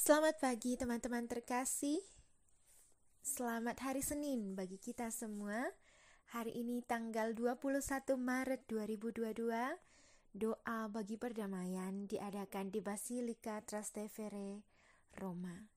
Selamat 0.00 0.40
pagi 0.40 0.80
teman-teman 0.80 1.28
terkasih. 1.28 2.00
Selamat 3.20 3.84
hari 3.84 4.00
Senin 4.00 4.56
bagi 4.56 4.80
kita 4.80 5.12
semua. 5.12 5.76
Hari 6.32 6.56
ini 6.56 6.80
tanggal 6.80 7.36
21 7.36 8.16
Maret 8.16 8.64
2022. 8.64 9.52
Doa 10.32 10.80
bagi 10.88 11.20
perdamaian 11.20 12.08
diadakan 12.08 12.72
di 12.72 12.80
Basilika 12.80 13.60
Trastevere, 13.60 14.64
Roma. 15.20 15.68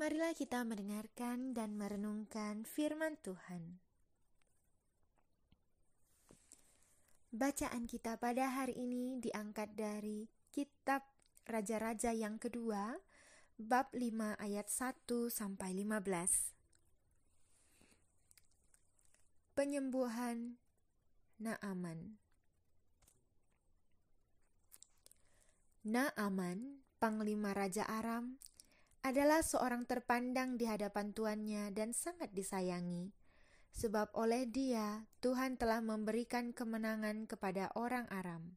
Marilah 0.00 0.32
kita 0.32 0.64
mendengarkan 0.64 1.52
dan 1.52 1.76
merenungkan 1.76 2.64
firman 2.64 3.20
Tuhan. 3.20 3.76
Bacaan 7.28 7.84
kita 7.84 8.16
pada 8.16 8.48
hari 8.56 8.72
ini 8.80 9.20
diangkat 9.20 9.76
dari 9.76 10.32
kitab 10.48 11.11
Raja-Raja 11.42 12.14
yang 12.14 12.38
kedua, 12.38 13.02
bab 13.58 13.90
5 13.90 14.38
ayat 14.38 14.70
1 14.70 15.26
sampai 15.26 15.74
15. 15.74 16.54
Penyembuhan 19.52 20.56
Naaman 21.42 22.16
Naaman, 25.82 26.78
panglima 27.02 27.50
Raja 27.50 27.82
Aram, 27.90 28.38
adalah 29.02 29.42
seorang 29.42 29.82
terpandang 29.82 30.54
di 30.54 30.70
hadapan 30.70 31.10
tuannya 31.10 31.74
dan 31.74 31.90
sangat 31.90 32.30
disayangi, 32.30 33.10
sebab 33.74 34.14
oleh 34.14 34.46
dia 34.46 35.10
Tuhan 35.18 35.58
telah 35.58 35.82
memberikan 35.82 36.54
kemenangan 36.54 37.26
kepada 37.26 37.74
orang 37.74 38.06
Aram. 38.14 38.54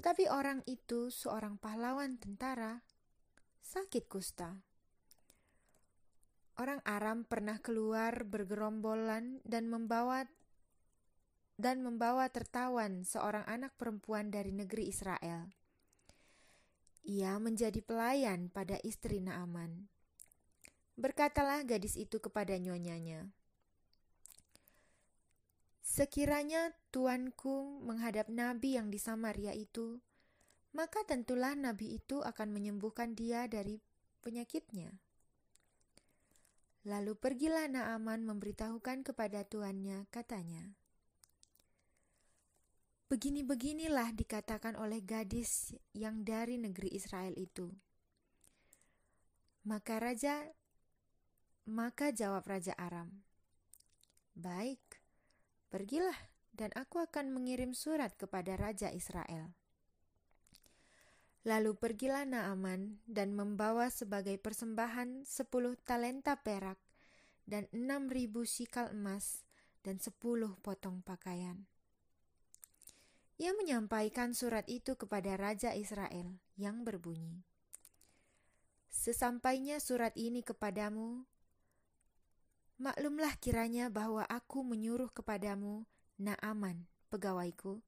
Tetapi 0.00 0.32
orang 0.32 0.64
itu, 0.64 1.12
seorang 1.12 1.60
pahlawan 1.60 2.16
tentara, 2.16 2.80
sakit 3.60 4.08
kusta. 4.08 4.56
Orang 6.56 6.80
Aram 6.88 7.28
pernah 7.28 7.60
keluar 7.60 8.24
bergerombolan 8.24 9.44
dan 9.44 9.68
membawa 9.68 10.24
dan 11.60 11.84
membawa 11.84 12.32
tertawan 12.32 13.04
seorang 13.04 13.44
anak 13.44 13.76
perempuan 13.76 14.32
dari 14.32 14.56
negeri 14.56 14.88
Israel. 14.88 15.52
Ia 17.04 17.36
menjadi 17.36 17.84
pelayan 17.84 18.48
pada 18.48 18.80
istri 18.80 19.20
Naaman. 19.20 19.84
Berkatalah 20.96 21.60
gadis 21.68 22.00
itu 22.00 22.24
kepada 22.24 22.56
nyonyanya, 22.56 23.28
Sekiranya 25.90 26.70
tuanku 26.94 27.82
menghadap 27.82 28.30
nabi 28.30 28.78
yang 28.78 28.94
di 28.94 29.02
Samaria 29.02 29.50
itu, 29.58 29.98
maka 30.70 31.02
tentulah 31.02 31.58
nabi 31.58 31.98
itu 31.98 32.22
akan 32.22 32.54
menyembuhkan 32.54 33.18
dia 33.18 33.50
dari 33.50 33.82
penyakitnya. 34.22 34.94
Lalu 36.86 37.18
pergilah 37.18 37.66
Naaman 37.66 38.22
memberitahukan 38.22 39.02
kepada 39.02 39.42
tuannya, 39.42 40.06
katanya, 40.14 40.78
Begini-beginilah 43.10 44.14
dikatakan 44.14 44.78
oleh 44.78 45.02
gadis 45.02 45.74
yang 45.90 46.22
dari 46.22 46.54
negeri 46.54 46.94
Israel 46.94 47.34
itu. 47.34 47.66
Maka 49.66 49.98
raja, 49.98 50.46
maka 51.66 52.14
jawab 52.14 52.46
Raja 52.46 52.78
Aram, 52.78 53.26
Baik, 54.38 54.99
Pergilah, 55.70 56.18
dan 56.50 56.74
aku 56.74 56.98
akan 56.98 57.30
mengirim 57.30 57.72
surat 57.72 58.10
kepada 58.18 58.58
Raja 58.58 58.90
Israel. 58.90 59.54
Lalu 61.46 61.72
pergilah 61.78 62.28
Naaman 62.28 63.00
dan 63.08 63.32
membawa 63.32 63.88
sebagai 63.88 64.36
persembahan 64.36 65.24
sepuluh 65.24 65.72
talenta 65.88 66.36
perak 66.36 66.76
dan 67.48 67.64
enam 67.72 68.12
ribu 68.12 68.44
sikal 68.44 68.92
emas 68.92 69.46
dan 69.80 69.96
sepuluh 69.96 70.58
potong 70.60 71.00
pakaian. 71.00 71.64
Ia 73.40 73.56
menyampaikan 73.56 74.36
surat 74.36 74.68
itu 74.68 75.00
kepada 75.00 75.32
Raja 75.40 75.72
Israel 75.72 76.36
yang 76.60 76.84
berbunyi, 76.84 77.40
Sesampainya 78.92 79.80
surat 79.80 80.12
ini 80.12 80.44
kepadamu, 80.44 81.24
Maklumlah 82.80 83.36
kiranya 83.36 83.92
bahwa 83.92 84.24
aku 84.24 84.64
menyuruh 84.64 85.12
kepadamu, 85.12 85.84
Naaman, 86.16 86.88
pegawaiku, 87.12 87.84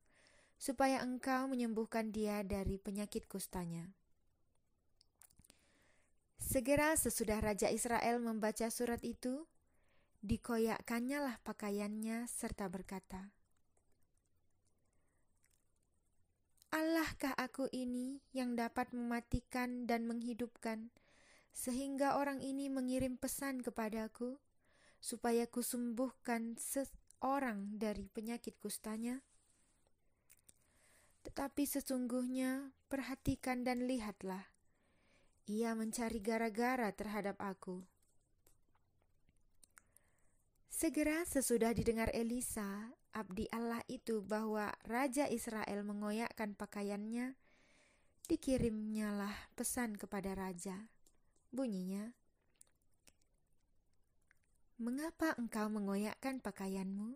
supaya 0.61 1.01
engkau 1.01 1.49
menyembuhkan 1.49 2.13
dia 2.13 2.45
dari 2.45 2.77
penyakit 2.77 3.25
kustanya. 3.25 3.89
Segera 6.37 6.93
sesudah 6.93 7.41
Raja 7.41 7.73
Israel 7.73 8.21
membaca 8.21 8.69
surat 8.69 9.01
itu, 9.01 9.49
dikoyakkannya 10.21 11.19
lah 11.25 11.37
pakaiannya 11.41 12.29
serta 12.29 12.69
berkata, 12.69 13.33
Allahkah 16.69 17.33
aku 17.41 17.65
ini 17.73 18.21
yang 18.37 18.61
dapat 18.61 18.93
mematikan 18.93 19.89
dan 19.89 20.05
menghidupkan, 20.05 20.93
sehingga 21.57 22.21
orang 22.21 22.45
ini 22.45 22.69
mengirim 22.69 23.17
pesan 23.17 23.65
kepadaku? 23.65 24.37
Supaya 25.03 25.51
kusembuhkan 25.51 26.55
seorang 26.63 27.75
dari 27.75 28.07
penyakit 28.07 28.55
kustanya? 28.63 29.19
Tetapi 31.27 31.67
sesungguhnya 31.67 32.71
perhatikan 32.87 33.67
dan 33.67 33.91
lihatlah, 33.91 34.47
ia 35.51 35.75
mencari 35.75 36.23
gara-gara 36.23 36.87
terhadap 36.95 37.35
aku. 37.43 37.83
Segera 40.71 41.23
sesudah 41.27 41.75
didengar 41.75 42.11
Elisa, 42.11 42.91
abdi 43.15 43.47
Allah 43.55 43.83
itu 43.87 44.23
bahwa 44.23 44.71
Raja 44.87 45.31
Israel 45.31 45.87
mengoyakkan 45.87 46.59
pakaiannya, 46.59 47.39
dikirimnyalah 48.27 49.55
pesan 49.55 49.95
kepada 49.95 50.35
Raja. 50.35 50.91
Bunyinya, 51.55 52.17
Mengapa 54.83 55.39
engkau 55.39 55.71
mengoyakkan 55.71 56.43
pakaianmu? 56.43 57.15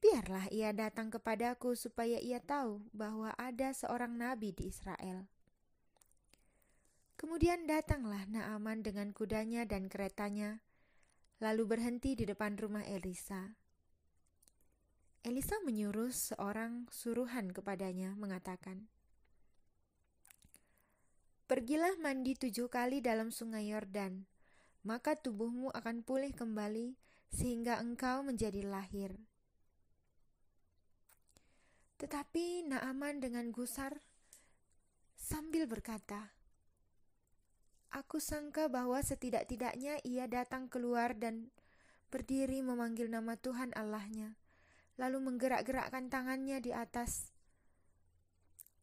Biarlah 0.00 0.48
ia 0.48 0.72
datang 0.72 1.12
kepadaku 1.12 1.76
supaya 1.76 2.16
ia 2.24 2.40
tahu 2.40 2.80
bahwa 2.96 3.36
ada 3.36 3.68
seorang 3.76 4.16
nabi 4.16 4.56
di 4.56 4.72
Israel. 4.72 5.28
Kemudian 7.20 7.68
datanglah 7.68 8.24
Naaman 8.32 8.80
dengan 8.80 9.12
kudanya 9.12 9.68
dan 9.68 9.92
keretanya, 9.92 10.64
lalu 11.36 11.76
berhenti 11.76 12.16
di 12.16 12.24
depan 12.24 12.56
rumah 12.56 12.88
Elisa. 12.88 13.52
Elisa 15.28 15.60
menyuruh 15.68 16.16
seorang 16.16 16.88
suruhan 16.88 17.52
kepadanya, 17.52 18.16
mengatakan, 18.16 18.88
Pergilah 21.44 22.00
mandi 22.00 22.40
tujuh 22.40 22.72
kali 22.72 23.04
dalam 23.04 23.28
sungai 23.28 23.68
Yordan, 23.68 24.31
maka 24.82 25.14
tubuhmu 25.14 25.70
akan 25.74 26.02
pulih 26.02 26.34
kembali 26.34 26.98
sehingga 27.30 27.78
engkau 27.78 28.26
menjadi 28.26 28.66
lahir. 28.66 29.14
Tetapi 32.02 32.66
Naaman 32.66 33.22
dengan 33.22 33.54
gusar 33.54 34.02
sambil 35.14 35.70
berkata, 35.70 36.34
Aku 37.92 38.18
sangka 38.18 38.72
bahwa 38.72 38.98
setidak-tidaknya 39.04 40.00
ia 40.02 40.24
datang 40.24 40.66
keluar 40.66 41.12
dan 41.12 41.52
berdiri 42.08 42.64
memanggil 42.64 43.06
nama 43.06 43.36
Tuhan 43.36 43.70
Allahnya, 43.76 44.34
lalu 44.96 45.20
menggerak-gerakkan 45.20 46.08
tangannya 46.08 46.58
di 46.58 46.72
atas 46.72 47.32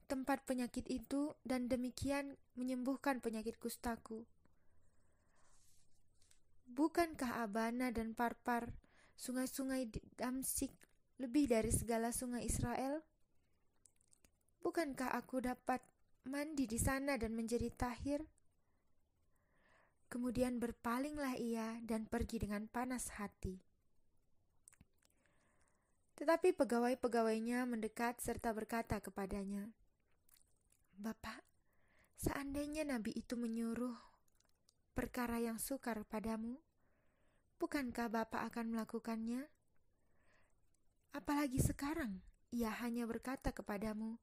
tempat 0.10 0.42
penyakit 0.46 0.86
itu 0.90 1.38
dan 1.46 1.70
demikian 1.70 2.38
menyembuhkan 2.58 3.22
penyakit 3.22 3.58
kustaku. 3.62 4.26
Bukankah 6.70 7.42
Abana 7.42 7.90
dan 7.90 8.14
Parpar, 8.14 8.70
sungai-sungai 9.18 9.90
Damsik, 10.14 10.70
lebih 11.18 11.50
dari 11.50 11.74
segala 11.74 12.14
sungai 12.14 12.46
Israel? 12.46 13.02
Bukankah 14.62 15.18
aku 15.18 15.42
dapat 15.42 15.82
mandi 16.30 16.70
di 16.70 16.78
sana 16.78 17.18
dan 17.18 17.34
menjadi 17.34 17.74
tahir? 17.74 18.22
Kemudian 20.14 20.62
berpalinglah 20.62 21.38
ia 21.38 21.82
dan 21.86 22.06
pergi 22.06 22.46
dengan 22.46 22.70
panas 22.70 23.18
hati. 23.18 23.62
Tetapi 26.18 26.54
pegawai-pegawainya 26.54 27.66
mendekat 27.66 28.22
serta 28.22 28.52
berkata 28.52 29.00
kepadanya, 29.00 29.72
Bapak, 31.00 31.40
seandainya 32.20 32.84
nabi 32.84 33.16
itu 33.16 33.40
menyuruh 33.40 34.09
perkara 35.00 35.40
yang 35.40 35.56
sukar 35.56 36.04
padamu? 36.04 36.60
Bukankah 37.56 38.12
Bapak 38.12 38.52
akan 38.52 38.76
melakukannya? 38.76 39.48
Apalagi 41.16 41.64
sekarang, 41.64 42.20
ia 42.52 42.68
hanya 42.84 43.08
berkata 43.08 43.56
kepadamu, 43.56 44.20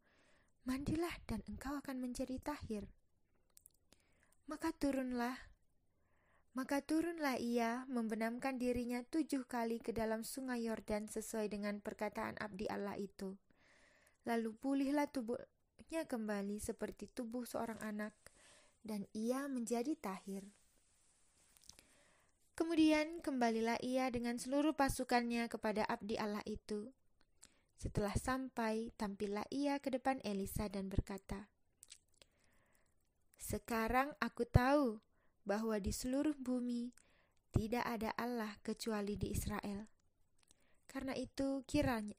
Mandilah 0.69 1.17
dan 1.25 1.40
engkau 1.49 1.81
akan 1.81 1.96
menjadi 1.96 2.37
tahir. 2.44 2.84
Maka 4.52 4.69
turunlah, 4.76 5.32
maka 6.52 6.84
turunlah 6.84 7.40
ia 7.40 7.88
membenamkan 7.88 8.61
dirinya 8.61 9.00
tujuh 9.00 9.49
kali 9.49 9.81
ke 9.81 9.96
dalam 9.96 10.28
sungai 10.28 10.69
Yordan 10.69 11.08
sesuai 11.08 11.56
dengan 11.56 11.81
perkataan 11.81 12.37
abdi 12.37 12.69
Allah 12.69 13.00
itu. 13.00 13.32
Lalu 14.28 14.52
pulihlah 14.52 15.08
tubuhnya 15.08 16.05
kembali 16.05 16.61
seperti 16.61 17.08
tubuh 17.08 17.49
seorang 17.49 17.81
anak, 17.81 18.12
dan 18.84 19.08
ia 19.17 19.49
menjadi 19.49 19.96
tahir. 19.96 20.44
Kemudian 22.56 23.20
kembalilah 23.20 23.76
ia 23.85 24.08
dengan 24.08 24.41
seluruh 24.41 24.73
pasukannya 24.73 25.47
kepada 25.53 25.85
abdi 25.85 26.17
Allah 26.17 26.43
itu. 26.49 26.88
Setelah 27.76 28.17
sampai, 28.17 28.97
tampillah 28.97 29.44
ia 29.53 29.76
ke 29.76 29.93
depan 29.93 30.25
Elisa 30.25 30.64
dan 30.73 30.88
berkata, 30.88 31.53
"Sekarang 33.37 34.17
aku 34.17 34.49
tahu 34.49 35.05
bahwa 35.47 35.79
di 35.79 35.93
seluruh 35.94 36.35
bumi 36.35 36.91
tidak 37.55 37.87
ada 37.88 38.11
Allah 38.19 38.53
kecuali 38.61 39.14
di 39.17 39.32
Israel. 39.32 39.88
Karena 40.91 41.14
itu 41.17 41.64
kiranya 41.64 42.12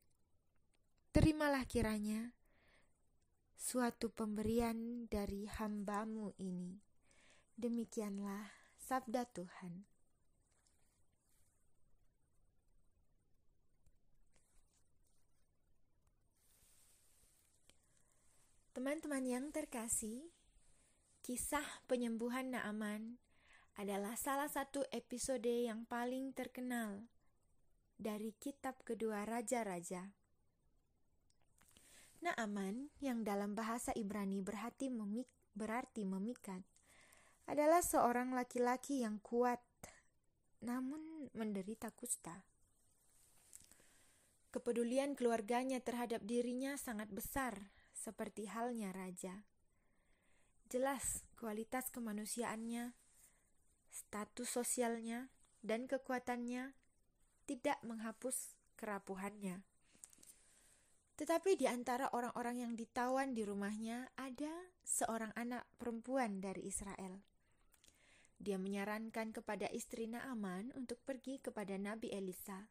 terimalah 1.13 1.65
kiranya 1.65 2.33
suatu 3.53 4.09
pemberian 4.09 5.05
dari 5.11 5.45
hambamu 5.45 6.33
ini. 6.39 6.77
Demikianlah 7.57 8.47
sabda 8.77 9.25
Tuhan. 9.29 9.96
Teman-teman 18.77 19.25
yang 19.25 19.49
terkasih, 19.49 20.29
Kisah 21.25 21.65
penyembuhan 21.89 22.53
Naaman 22.53 23.17
adalah 23.73 24.13
salah 24.13 24.53
satu 24.53 24.85
episode 24.93 25.49
yang 25.49 25.89
paling 25.89 26.29
terkenal 26.37 27.01
dari 27.97 28.37
kitab 28.37 28.77
kedua 28.85 29.25
Raja-Raja. 29.25 30.13
Naaman 32.21 32.93
yang 33.01 33.25
dalam 33.25 33.57
bahasa 33.57 33.97
Ibrani 33.97 34.45
berarti, 34.45 34.93
memik 34.93 35.25
berarti 35.57 36.05
memikat 36.05 36.61
adalah 37.49 37.81
seorang 37.81 38.37
laki-laki 38.37 39.01
yang 39.01 39.17
kuat 39.25 39.57
namun 40.61 41.33
menderita 41.33 41.89
kusta. 41.97 42.45
Kepedulian 44.53 45.17
keluarganya 45.17 45.81
terhadap 45.81 46.21
dirinya 46.29 46.77
sangat 46.77 47.09
besar, 47.09 47.73
seperti 47.97 48.45
halnya 48.45 48.93
raja. 48.93 49.43
Jelas 50.69 51.25
kualitas 51.35 51.89
kemanusiaannya, 51.89 52.93
status 53.89 54.47
sosialnya, 54.47 55.33
dan 55.65 55.89
kekuatannya 55.89 56.77
tidak 57.49 57.79
menghapus 57.81 58.53
kerapuhannya. 58.77 59.65
Tetapi 61.17 61.57
di 61.57 61.65
antara 61.65 62.13
orang-orang 62.13 62.61
yang 62.61 62.73
ditawan 62.77 63.33
di 63.33 63.41
rumahnya 63.41 64.13
ada 64.21 64.53
seorang 64.85 65.33
anak 65.33 65.65
perempuan 65.81 66.37
dari 66.37 66.69
Israel. 66.69 67.25
Dia 68.37 68.61
menyarankan 68.61 69.33
kepada 69.33 69.65
istri 69.73 70.05
Naaman 70.05 70.69
untuk 70.77 71.01
pergi 71.01 71.41
kepada 71.41 71.73
Nabi 71.81 72.13
Elisa 72.13 72.69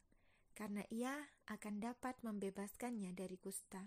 karena 0.55 0.87
ia 0.94 1.26
akan 1.50 1.82
dapat 1.82 2.23
membebaskannya 2.23 3.11
dari 3.19 3.34
kusta. 3.34 3.82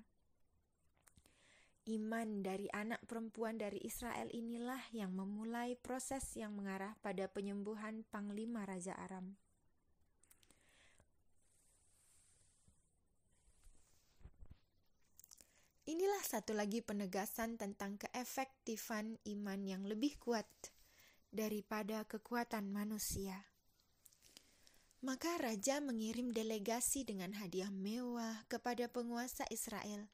Iman 1.89 2.45
dari 2.45 2.69
anak 2.69 3.01
perempuan 3.09 3.57
dari 3.57 3.81
Israel 3.81 4.30
inilah 4.30 4.77
yang 4.94 5.09
memulai 5.09 5.74
proses 5.74 6.21
yang 6.38 6.53
mengarah 6.53 6.94
pada 7.01 7.25
penyembuhan 7.25 8.06
Panglima 8.13 8.62
Raja 8.62 8.94
Aram. 8.94 9.33
Inilah 15.89 16.21
satu 16.21 16.53
lagi 16.53 16.86
penegasan 16.86 17.57
tentang 17.57 17.97
keefektifan 17.97 19.18
iman 19.25 19.62
yang 19.65 19.81
lebih 19.89 20.13
kuat 20.21 20.45
daripada 21.33 22.06
kekuatan 22.06 22.69
manusia. 22.69 23.50
Maka 25.01 25.41
raja 25.41 25.81
mengirim 25.81 26.30
delegasi 26.30 27.01
dengan 27.01 27.33
hadiah 27.33 27.74
mewah 27.74 28.45
kepada 28.45 28.86
penguasa 28.86 29.50
Israel 29.50 30.06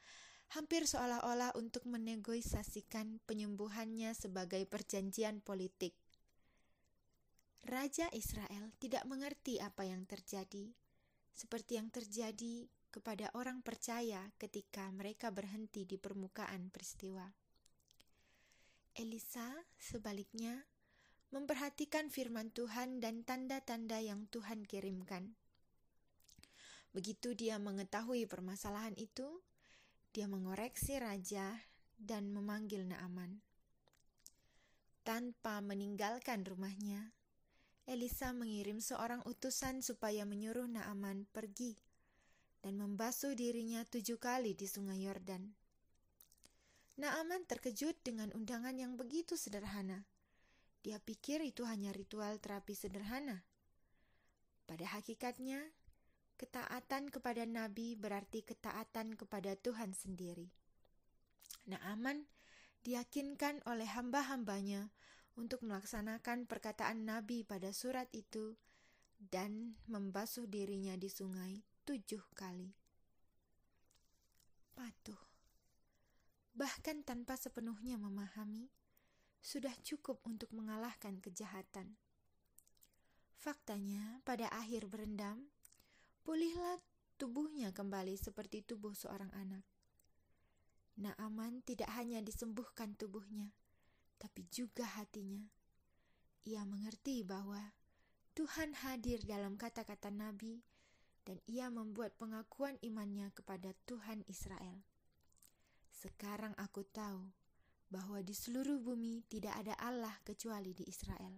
hampir 0.53 0.85
seolah-olah 0.85 1.57
untuk 1.57 1.89
menegosiasikan 1.89 3.23
penyembuhannya 3.25 4.13
sebagai 4.13 4.67
perjanjian 4.69 5.41
politik. 5.41 5.97
Raja 7.65 8.05
Israel 8.13 8.69
tidak 8.77 9.09
mengerti 9.09 9.57
apa 9.57 9.89
yang 9.89 10.05
terjadi, 10.05 10.69
seperti 11.33 11.81
yang 11.81 11.89
terjadi 11.89 12.69
kepada 12.93 13.33
orang 13.33 13.65
percaya 13.65 14.29
ketika 14.37 14.87
mereka 14.93 15.33
berhenti 15.33 15.83
di 15.83 15.97
permukaan 15.97 16.69
peristiwa. 16.69 17.25
Elisa, 18.95 19.51
sebaliknya, 19.75 20.63
memperhatikan 21.35 22.07
firman 22.07 22.53
Tuhan 22.55 23.03
dan 23.03 23.27
tanda-tanda 23.27 23.99
yang 23.99 24.23
Tuhan 24.31 24.63
kirimkan. 24.63 25.35
Begitu 26.95 27.35
dia 27.35 27.59
mengetahui 27.59 28.23
permasalahan 28.23 28.95
itu, 28.95 29.43
dia 30.15 30.31
mengoreksi 30.31 30.95
raja 30.95 31.59
dan 31.99 32.31
memanggil 32.31 32.87
Naaman. 32.87 33.43
Tanpa 35.03 35.59
meninggalkan 35.59 36.47
rumahnya, 36.47 37.11
Elisa 37.83 38.31
mengirim 38.31 38.79
seorang 38.79 39.19
utusan 39.27 39.83
supaya 39.83 40.23
menyuruh 40.23 40.71
Naaman 40.71 41.27
pergi 41.35 41.75
dan 42.63 42.79
membasuh 42.79 43.35
dirinya 43.35 43.83
tujuh 43.83 44.15
kali 44.15 44.55
di 44.55 44.71
sungai 44.71 45.03
Yordan. 45.03 45.51
Naaman 46.95 47.43
terkejut 47.43 47.99
dengan 47.99 48.31
undangan 48.31 48.79
yang 48.79 48.95
begitu 48.95 49.35
sederhana. 49.35 50.07
Dia 50.79 50.95
pikir 51.03 51.43
itu 51.43 51.67
hanya 51.67 51.91
ritual 51.91 52.39
terapi 52.39 52.71
sederhana. 52.71 53.43
Pada 54.63 54.87
hakikatnya, 54.95 55.59
Ketaatan 56.35 57.07
kepada 57.07 57.47
nabi 57.47 57.95
berarti 57.95 58.43
ketaatan 58.43 59.15
kepada 59.15 59.55
Tuhan 59.55 59.95
sendiri. 59.95 60.51
Naaman 61.65 62.27
diyakinkan 62.83 63.63
oleh 63.65 63.87
hamba-hambanya 63.87 64.91
untuk 65.39 65.63
melaksanakan 65.63 66.43
perkataan 66.45 67.07
nabi 67.07 67.47
pada 67.47 67.71
surat 67.71 68.11
itu 68.11 68.59
dan 69.17 69.79
membasuh 69.87 70.43
dirinya 70.45 70.99
di 70.99 71.07
sungai 71.07 71.63
tujuh 71.87 72.23
kali. 72.35 72.75
Patuh, 74.75 75.23
bahkan 76.51 76.99
tanpa 77.07 77.39
sepenuhnya 77.39 77.95
memahami, 77.95 78.67
sudah 79.39 79.71
cukup 79.87 80.19
untuk 80.27 80.51
mengalahkan 80.51 81.15
kejahatan. 81.23 81.95
Faktanya, 83.39 84.19
pada 84.27 84.51
akhir 84.51 84.89
berendam, 84.91 85.47
pulihlah 86.25 86.81
tubuhnya 87.21 87.69
kembali 87.69 88.17
seperti 88.17 88.65
tubuh 88.65 88.97
seorang 88.97 89.29
anak. 89.37 89.61
Naaman 90.97 91.61
tidak 91.61 91.93
hanya 91.93 92.17
disembuhkan 92.25 92.97
tubuhnya, 92.97 93.53
tapi 94.17 94.49
juga 94.49 94.89
hatinya. 94.97 95.45
Ia 96.49 96.65
mengerti 96.65 97.21
bahwa 97.21 97.61
Tuhan 98.33 98.73
hadir 98.81 99.21
dalam 99.21 99.53
kata-kata 99.53 100.09
Nabi, 100.09 100.65
dan 101.25 101.37
ia 101.45 101.69
membuat 101.69 102.17
pengakuan 102.17 102.81
imannya 102.81 103.29
kepada 103.37 103.77
Tuhan 103.85 104.25
Israel. 104.25 104.81
Sekarang 105.93 106.57
aku 106.57 106.85
tahu 106.89 107.33
bahwa 107.89 108.21
di 108.25 108.33
seluruh 108.33 108.81
bumi 108.81 109.25
tidak 109.29 109.61
ada 109.61 109.77
Allah 109.77 110.13
kecuali 110.25 110.73
di 110.73 110.89
Israel. 110.89 111.37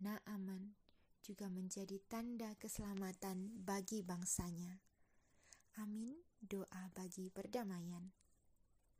Naaman 0.00 0.85
juga 1.26 1.50
menjadi 1.50 1.98
tanda 2.06 2.54
keselamatan 2.54 3.58
bagi 3.66 4.06
bangsanya. 4.06 4.78
Amin. 5.82 6.22
Doa 6.38 6.86
bagi 6.94 7.26
perdamaian. 7.34 8.06